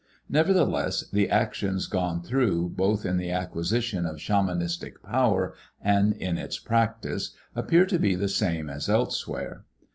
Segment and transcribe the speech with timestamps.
[0.29, 6.57] Nevertheless the actions gone through both in the acquisition of shamanistic power and in its
[6.57, 9.63] practice appear to be the same as elsewhere.